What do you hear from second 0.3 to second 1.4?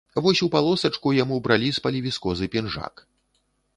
у палосачку яму